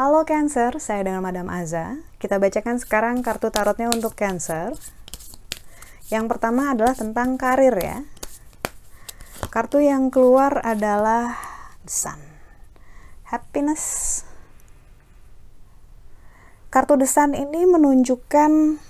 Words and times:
Halo 0.00 0.24
Cancer, 0.24 0.80
saya 0.80 1.04
dengan 1.04 1.20
Madam 1.20 1.52
Aza. 1.52 2.00
Kita 2.16 2.40
bacakan 2.40 2.80
sekarang 2.80 3.20
kartu 3.20 3.52
tarotnya 3.52 3.92
untuk 3.92 4.16
Cancer. 4.16 4.72
Yang 6.08 6.24
pertama 6.32 6.72
adalah 6.72 6.96
tentang 6.96 7.36
karir 7.36 7.76
ya. 7.76 8.08
Kartu 9.52 9.84
yang 9.84 10.08
keluar 10.08 10.64
adalah 10.64 11.36
The 11.84 11.92
Sun. 11.92 12.20
Happiness. 13.28 14.24
Kartu 16.72 16.96
The 16.96 17.04
Sun 17.04 17.36
ini 17.36 17.68
menunjukkan 17.68 18.80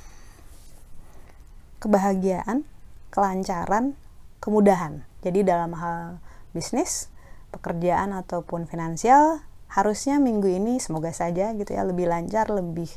kebahagiaan, 1.82 2.69
kelancaran, 3.10 3.98
kemudahan. 4.38 5.04
Jadi 5.20 5.44
dalam 5.44 5.76
hal 5.76 6.18
bisnis, 6.56 7.12
pekerjaan 7.50 8.14
ataupun 8.14 8.64
finansial 8.64 9.42
harusnya 9.70 10.18
minggu 10.18 10.50
ini 10.50 10.82
semoga 10.82 11.14
saja 11.14 11.54
gitu 11.54 11.70
ya 11.70 11.86
lebih 11.86 12.10
lancar, 12.10 12.50
lebih 12.50 12.90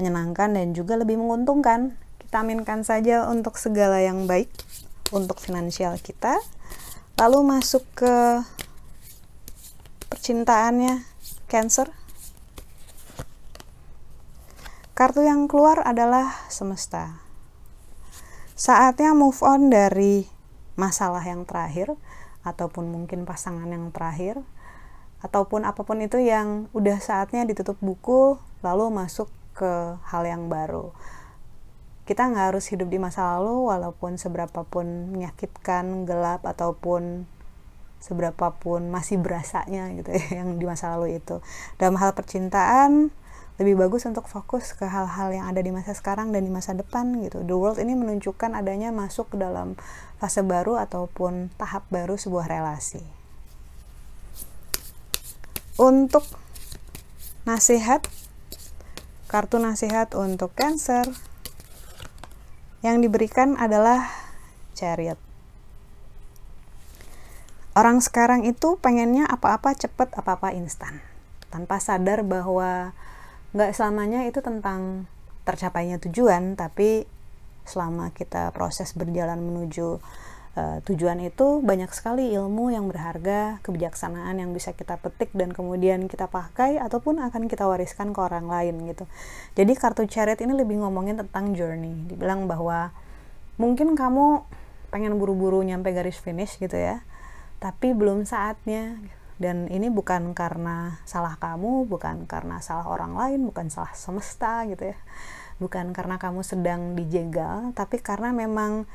menyenangkan 0.00 0.56
dan 0.56 0.72
juga 0.72 0.96
lebih 0.96 1.20
menguntungkan. 1.20 1.96
Kita 2.16 2.40
aminkan 2.40 2.80
saja 2.82 3.28
untuk 3.28 3.60
segala 3.60 4.00
yang 4.00 4.24
baik 4.24 4.48
untuk 5.12 5.36
finansial 5.38 6.00
kita. 6.00 6.40
Lalu 7.20 7.60
masuk 7.60 7.84
ke 7.94 8.42
percintaannya 10.08 11.04
Cancer. 11.46 11.92
Kartu 14.96 15.26
yang 15.26 15.46
keluar 15.50 15.84
adalah 15.84 16.32
semesta. 16.48 17.23
Saatnya 18.64 19.12
move 19.12 19.44
on 19.44 19.68
dari 19.68 20.24
masalah 20.80 21.20
yang 21.20 21.44
terakhir 21.44 21.92
ataupun 22.48 22.88
mungkin 22.88 23.28
pasangan 23.28 23.68
yang 23.68 23.92
terakhir 23.92 24.40
ataupun 25.20 25.68
apa 25.68 25.84
pun 25.84 26.00
itu 26.00 26.16
yang 26.16 26.72
udah 26.72 26.96
saatnya 26.96 27.44
ditutup 27.44 27.76
buku 27.84 28.40
lalu 28.64 28.88
masuk 28.88 29.28
ke 29.52 30.00
hal 30.08 30.24
yang 30.24 30.48
baru. 30.48 30.96
Kita 32.08 32.24
nggak 32.24 32.56
harus 32.56 32.64
hidup 32.72 32.88
di 32.88 32.96
masa 32.96 33.36
lalu 33.36 33.68
walaupun 33.68 34.16
seberapapun 34.16 35.12
menyakitkan 35.12 36.08
gelap 36.08 36.48
ataupun 36.48 37.28
seberapapun 38.00 38.88
masih 38.88 39.20
berasanya 39.20 39.92
gitu 39.92 40.08
ya 40.08 40.24
yang 40.40 40.56
di 40.56 40.64
masa 40.64 40.96
lalu 40.96 41.20
itu. 41.20 41.44
Dalam 41.76 42.00
hal 42.00 42.16
percintaan 42.16 43.12
lebih 43.54 43.78
bagus 43.78 44.02
untuk 44.08 44.26
fokus 44.26 44.74
ke 44.74 44.82
hal-hal 44.86 45.30
yang 45.30 45.46
ada 45.46 45.62
di 45.62 45.70
masa 45.70 45.94
sekarang 45.94 46.34
dan 46.34 46.42
di 46.42 46.50
masa 46.50 46.74
depan 46.74 47.14
gitu. 47.22 47.46
The 47.46 47.54
World 47.54 47.78
ini 47.78 47.94
menunjukkan 47.94 48.50
adanya 48.50 48.90
masuk 48.90 49.34
ke 49.34 49.36
dalam 49.38 49.78
fase 50.18 50.42
baru 50.42 50.78
ataupun 50.78 51.54
tahap 51.54 51.86
baru 51.90 52.18
sebuah 52.18 52.50
relasi 52.50 53.24
untuk 55.74 56.22
nasihat 57.42 58.06
kartu 59.26 59.58
nasihat 59.58 60.14
untuk 60.14 60.54
Cancer 60.54 61.10
yang 62.86 63.02
diberikan 63.02 63.58
adalah 63.58 64.06
Chariot. 64.78 65.18
Orang 67.74 67.98
sekarang 67.98 68.46
itu 68.46 68.78
pengennya 68.78 69.26
apa-apa 69.26 69.74
cepet, 69.74 70.14
apa-apa 70.14 70.54
instan, 70.54 71.02
tanpa 71.50 71.82
sadar 71.82 72.22
bahwa 72.22 72.94
nggak 73.54 73.70
selamanya 73.70 74.26
itu 74.26 74.42
tentang 74.42 75.06
tercapainya 75.46 76.02
tujuan, 76.02 76.58
tapi 76.58 77.06
selama 77.64 78.10
kita 78.12 78.52
proses 78.52 78.92
berjalan 78.92 79.40
menuju 79.40 80.02
uh, 80.58 80.78
tujuan 80.84 81.22
itu 81.22 81.62
banyak 81.62 81.88
sekali 81.94 82.34
ilmu 82.34 82.74
yang 82.74 82.90
berharga, 82.90 83.62
kebijaksanaan 83.62 84.42
yang 84.42 84.50
bisa 84.52 84.74
kita 84.74 84.98
petik 84.98 85.30
dan 85.32 85.54
kemudian 85.54 86.10
kita 86.10 86.26
pakai 86.26 86.76
ataupun 86.82 87.22
akan 87.22 87.46
kita 87.46 87.64
wariskan 87.64 88.10
ke 88.10 88.20
orang 88.20 88.50
lain 88.50 88.90
gitu. 88.90 89.04
Jadi 89.54 89.72
kartu 89.78 90.04
chariot 90.10 90.40
ini 90.42 90.52
lebih 90.52 90.82
ngomongin 90.82 91.20
tentang 91.22 91.54
journey. 91.54 92.10
Dibilang 92.10 92.50
bahwa 92.50 92.90
mungkin 93.56 93.94
kamu 93.94 94.42
pengen 94.90 95.14
buru-buru 95.18 95.62
nyampe 95.62 95.94
garis 95.94 96.18
finish 96.18 96.58
gitu 96.58 96.74
ya, 96.74 97.06
tapi 97.62 97.94
belum 97.94 98.26
saatnya. 98.26 98.98
Dan 99.44 99.68
ini 99.68 99.92
bukan 99.92 100.32
karena 100.32 101.04
salah 101.04 101.36
kamu, 101.36 101.84
bukan 101.84 102.24
karena 102.24 102.64
salah 102.64 102.88
orang 102.88 103.12
lain, 103.12 103.44
bukan 103.44 103.68
salah 103.68 103.92
semesta 103.92 104.64
gitu 104.64 104.96
ya. 104.96 104.98
Bukan 105.60 105.92
karena 105.92 106.16
kamu 106.16 106.40
sedang 106.40 106.96
dijegal, 106.96 107.76
tapi 107.76 108.00
karena 108.00 108.32
memang 108.32 108.88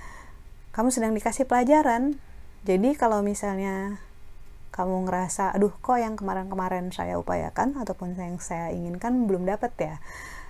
kamu 0.74 0.90
sedang 0.90 1.14
dikasih 1.14 1.46
pelajaran. 1.46 2.18
Jadi 2.66 2.98
kalau 2.98 3.22
misalnya 3.22 4.02
kamu 4.74 5.06
ngerasa, 5.06 5.54
aduh 5.54 5.70
kok 5.86 6.02
yang 6.02 6.18
kemarin-kemarin 6.18 6.90
saya 6.90 7.22
upayakan 7.22 7.78
ataupun 7.78 8.18
yang 8.18 8.42
saya 8.42 8.74
inginkan 8.74 9.30
belum 9.30 9.46
dapat 9.46 9.70
ya, 9.78 9.96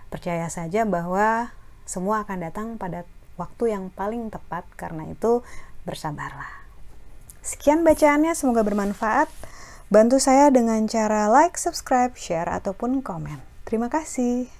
percaya 0.08 0.48
saja 0.48 0.88
bahwa 0.88 1.52
semua 1.84 2.24
akan 2.24 2.40
datang 2.40 2.68
pada 2.80 3.04
waktu 3.36 3.76
yang 3.76 3.92
paling 3.92 4.32
tepat 4.32 4.64
karena 4.80 5.12
itu 5.12 5.44
bersabarlah. 5.84 6.48
Sekian 7.44 7.84
bacaannya, 7.84 8.32
semoga 8.32 8.64
bermanfaat. 8.64 9.28
Bantu 9.90 10.22
saya 10.22 10.54
dengan 10.54 10.86
cara 10.86 11.26
like, 11.34 11.58
subscribe, 11.58 12.14
share, 12.14 12.46
ataupun 12.46 13.02
komen. 13.02 13.42
Terima 13.66 13.90
kasih. 13.90 14.59